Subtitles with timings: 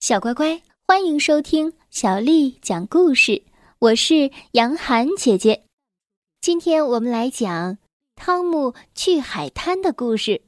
[0.00, 3.44] 小乖乖，欢迎收听小丽讲故事。
[3.78, 5.66] 我是杨涵姐姐，
[6.40, 7.76] 今天我们来讲
[8.16, 10.42] 汤姆去海滩的故事。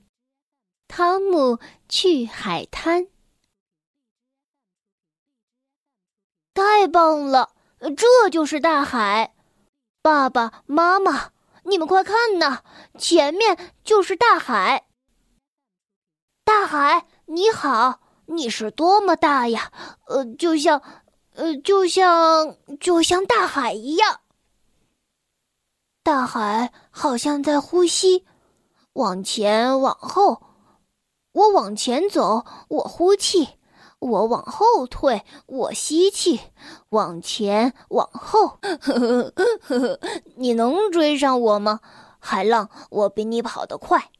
[0.88, 3.08] 汤姆去海滩，
[6.54, 7.54] 太棒了！
[7.94, 9.34] 这就是大海。
[10.00, 11.30] 爸爸妈妈，
[11.64, 12.62] 你们快看呐，
[12.98, 14.86] 前面就是大海。
[16.42, 18.00] 大海，你好。
[18.26, 19.72] 你是多么大呀！
[20.06, 20.82] 呃，就像，
[21.34, 24.20] 呃，就像，就像大海一样。
[26.02, 28.24] 大海好像在呼吸，
[28.94, 30.42] 往前往后，
[31.32, 33.58] 我往前走，我呼气；
[33.98, 36.40] 我往后退，我吸气。
[36.88, 39.32] 往前往后，呵呵
[39.62, 40.00] 呵，
[40.36, 41.80] 你能追上我吗？
[42.18, 44.10] 海浪，我比你跑得快。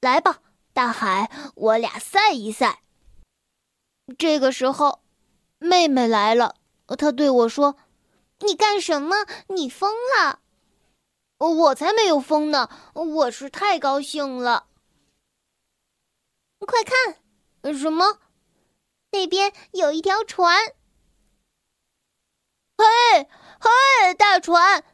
[0.00, 0.38] 来吧，
[0.72, 2.83] 大海，我俩赛一赛。
[4.18, 5.00] 这个时候，
[5.58, 6.56] 妹妹来了。
[6.98, 7.76] 她对我说
[8.40, 9.26] ：“你干什么？
[9.48, 10.40] 你疯了？”
[11.38, 12.68] 我才没有疯呢！
[12.94, 14.68] 我是太高兴了。
[16.60, 18.18] 快看，什么？
[19.10, 20.74] 那边有一条船。
[22.78, 23.28] 嘿，
[23.60, 24.84] 嘿，大船！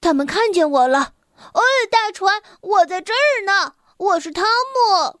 [0.00, 1.14] 他们看见我了。
[1.36, 3.76] 哎，大船，我在这儿呢。
[3.96, 5.20] 我是汤姆。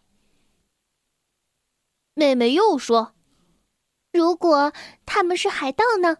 [2.14, 3.12] 妹妹又说
[4.12, 4.72] ：“如果
[5.04, 6.18] 他们是海盗呢？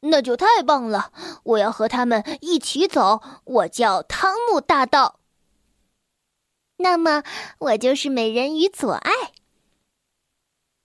[0.00, 1.12] 那就太棒了！
[1.44, 3.22] 我要和他们一起走。
[3.44, 5.20] 我叫汤姆大盗。
[6.78, 7.22] 那么
[7.58, 9.12] 我就是美人鱼左爱。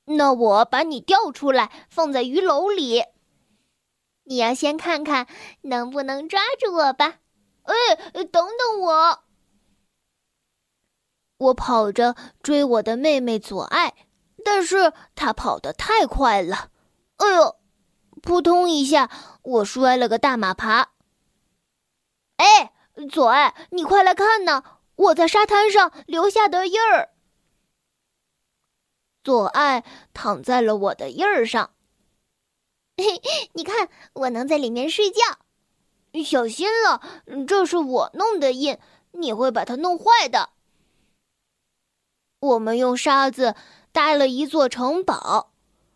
[0.05, 3.03] 那我把你钓出来，放在鱼篓里。
[4.25, 5.27] 你要先看看
[5.61, 7.19] 能不能抓住我吧。
[7.63, 9.23] 哎，等等我。”
[11.37, 13.93] 我跑着追我的妹妹左爱，
[14.43, 16.71] 但是她跑得太快了。
[17.17, 17.55] 哎呦，
[18.21, 19.09] 扑通一下，
[19.43, 20.89] 我摔了个大马趴。
[22.37, 22.73] 哎，
[23.09, 24.63] 左爱，你快来看呐，
[24.95, 27.09] 我在沙滩上留下的印儿。
[29.23, 31.71] 左爱躺在了我的印儿上。
[32.95, 33.21] 嘿，
[33.53, 35.19] 你看，我能在里面睡觉。
[36.23, 37.01] 小心了，
[37.45, 38.79] 这是我弄的印，
[39.11, 40.49] 你会把它弄坏的。
[42.39, 43.55] 我们用沙子
[43.91, 45.51] 搭了一座城堡，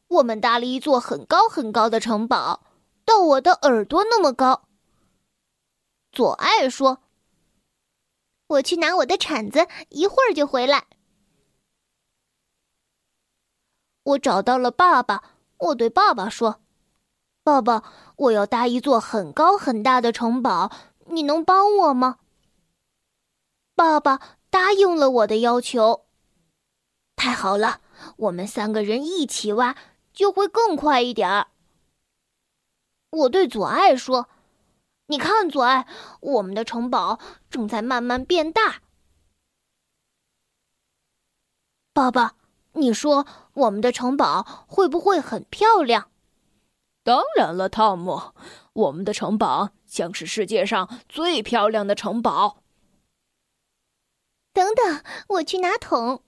[0.08, 2.64] 我们搭了一座很高很高的城堡，
[3.06, 4.64] 到我的耳朵那么高。
[6.12, 7.04] 左爱说
[8.48, 10.88] ：“我去拿我的铲子，一会儿就回来。”
[14.04, 15.24] 我找到了爸爸，
[15.58, 16.62] 我对爸爸说
[17.44, 17.84] ：“爸爸，
[18.16, 20.72] 我要搭一座很高很大的城堡，
[21.06, 22.18] 你能帮我吗？”
[23.76, 24.20] 爸爸
[24.50, 26.08] 答应了我的要求。
[27.22, 27.82] 太好了，
[28.18, 29.78] 我们三个人一起挖
[30.12, 31.50] 就会更快一点儿。
[33.12, 34.28] 我对左爱说
[35.06, 35.86] ：“你看，左爱，
[36.20, 38.82] 我们的城堡正在慢慢变大。”
[41.94, 42.38] 爸爸，
[42.74, 46.10] 你说我们的城堡会不会很漂亮？
[47.04, 48.34] 当然了，汤姆，
[48.74, 52.64] 我们的城堡将是世界上最漂亮的城堡。
[54.52, 56.24] 等等，我去拿桶。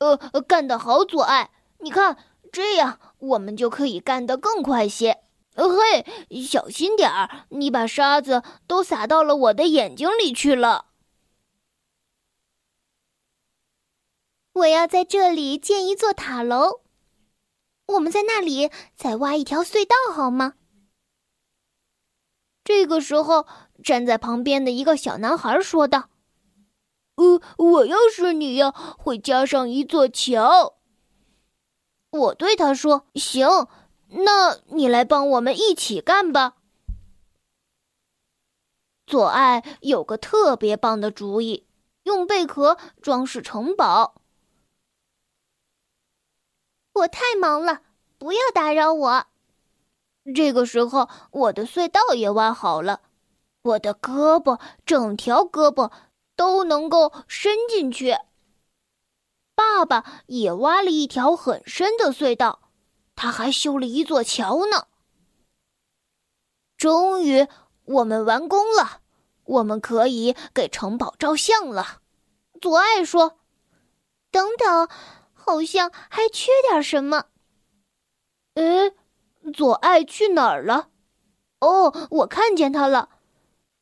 [0.00, 1.50] 呃，干得好，左爱！
[1.80, 2.16] 你看，
[2.50, 5.22] 这样我们就可以干得更快些。
[5.54, 6.06] 呃嘿，
[6.42, 10.86] 小心点儿，你把沙子都撒到了我的眼睛里去了。
[14.54, 16.80] 我要在这里建一座塔楼，
[17.86, 20.54] 我们在那里再挖一条隧道，好吗？
[22.64, 23.46] 这个时候，
[23.82, 26.08] 站在旁边的一个小男孩说道。
[27.16, 30.76] 呃，我要是你呀，会加上一座桥。
[32.10, 33.68] 我对他说：“行，
[34.08, 36.56] 那你来帮我们一起干吧。”
[39.06, 41.66] 左爱有个特别棒的主意，
[42.04, 44.22] 用贝壳装饰城堡。
[46.92, 47.82] 我太忙了，
[48.18, 49.26] 不要打扰我。
[50.34, 53.00] 这个时候，我的隧道也挖好了，
[53.62, 55.90] 我的胳膊，整条胳膊。
[56.40, 58.16] 都能够伸进去。
[59.54, 62.70] 爸爸也挖了一条很深的隧道，
[63.14, 64.86] 他还修了一座桥呢。
[66.78, 67.46] 终于，
[67.84, 69.02] 我们完工了，
[69.44, 72.00] 我们可以给城堡照相了。
[72.58, 73.38] 左爱说
[74.32, 74.88] ：“等等，
[75.34, 77.26] 好像还缺点什么。”
[78.56, 78.92] 哎，
[79.52, 80.88] 左爱去哪儿了？
[81.58, 83.10] 哦，我看见他了。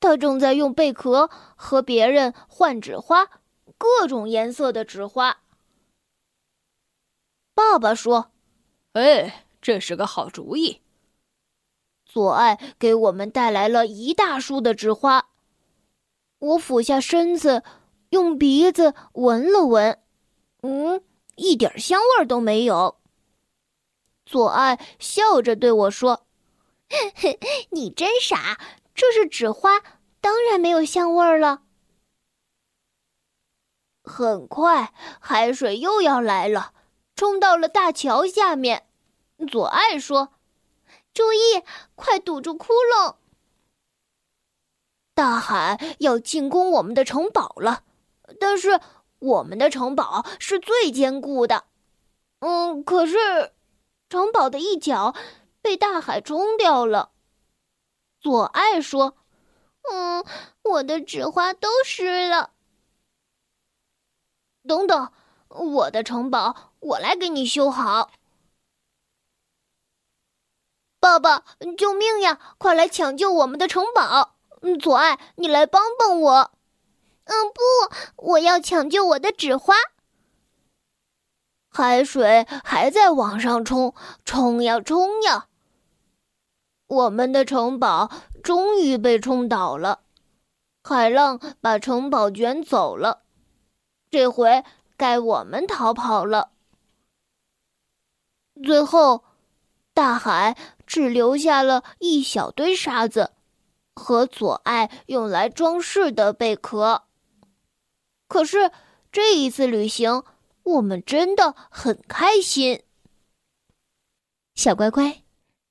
[0.01, 3.29] 他正在用贝壳和别人换纸花，
[3.77, 5.43] 各种颜色的纸花。
[7.55, 8.31] 爸爸说
[8.95, 10.81] ：“哎，这是个好主意。”
[12.07, 15.29] 左爱给我们带来了一大束的纸花。
[16.39, 17.65] 我俯下身子，
[18.11, 20.01] 用鼻子闻了闻，
[20.63, 21.03] 嗯，
[21.35, 22.99] 一点香味都没有。
[24.25, 26.27] 左爱笑着对我说
[27.71, 28.59] ：“你真傻，
[28.99, 29.81] 这是纸花，
[30.21, 31.63] 当然没有香味儿了。”
[34.03, 36.73] 很快，海水又要来了，
[37.15, 38.89] 冲到了大桥下面。
[39.49, 40.33] 左爱说
[41.15, 41.63] ：“注意，
[41.95, 43.15] 快堵住窟窿！”
[45.15, 47.85] 大海要进攻我们的城堡了，
[48.41, 48.81] 但是
[49.21, 51.67] 我们的城堡是最坚固的。
[52.41, 53.53] 嗯，可是。
[54.11, 55.15] 城堡的一角
[55.61, 57.11] 被大海冲掉了。
[58.21, 59.17] 左爱说
[59.91, 60.25] ：“嗯，
[60.63, 62.51] 我的纸花都湿了。”
[64.67, 65.13] 等等，
[65.49, 68.11] 我的城堡我来给你修好。
[71.01, 71.45] 爸爸，
[71.79, 72.39] 救命呀！
[72.59, 74.35] 快来抢救我们的城堡！
[74.81, 76.51] 左爱，你来帮帮我。
[77.25, 77.61] 嗯，不，
[78.17, 79.75] 我要抢救我的纸花。
[81.71, 83.95] 海水还在往上冲，
[84.25, 85.47] 冲呀冲呀！
[86.89, 88.11] 我们的城堡
[88.43, 90.01] 终于被冲倒了，
[90.83, 93.23] 海浪把城堡卷走了。
[94.11, 94.65] 这回
[94.97, 96.51] 该我们逃跑了。
[98.65, 99.23] 最后，
[99.95, 100.57] 大海
[100.87, 103.31] 只留下了一小堆沙子
[103.95, 107.05] 和左爱用来装饰的贝壳。
[108.27, 108.73] 可是
[109.13, 110.25] 这一次旅行。
[110.65, 112.83] 我们真的很开心，
[114.55, 115.23] 小乖乖，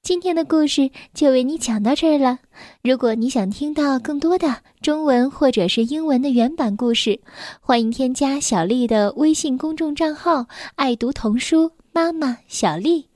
[0.07, 2.39] 今天的故事就为你讲到这儿了。
[2.81, 7.19] 如果你想听到更多的中文或者是英文的原版故事，
[7.59, 10.45] 欢迎添加小丽的微信公众账号
[10.75, 13.09] “爱读童书妈妈小丽”。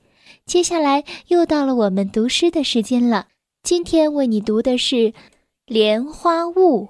[0.44, 3.28] 接下来又到了我们读诗的时间了，
[3.62, 4.96] 今天为你读的是
[5.64, 6.88] 《莲花坞》，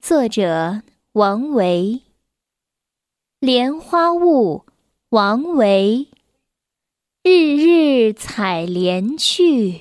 [0.00, 0.82] 作者
[1.14, 2.00] 王维。
[3.40, 4.62] 莲花坞，
[5.08, 6.06] 王维。
[7.24, 9.80] 日日采莲去，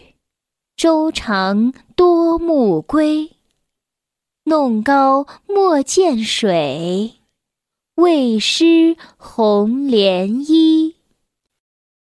[0.76, 3.32] 洲长多暮归。
[4.46, 7.16] 弄篙莫溅水，
[7.96, 10.95] 畏湿红莲衣。